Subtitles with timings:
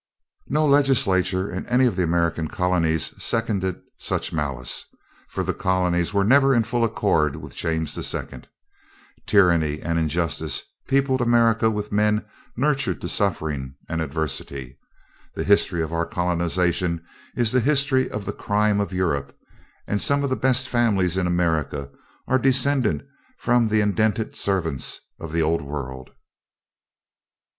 [0.47, 4.85] No legislature in any of the American colonies seconded such malice,
[5.29, 8.41] for the colonies were never in full accord with James II.
[9.27, 12.25] Tyranny and injustice peopled America with men
[12.57, 14.79] nurtured to suffering and adversity.
[15.35, 17.05] The history of our colonization
[17.35, 19.37] is the history of the crimes of Europe,
[19.85, 21.91] and some of the best families in America
[22.27, 23.05] are descended
[23.37, 26.09] from the indented servants of the Old World.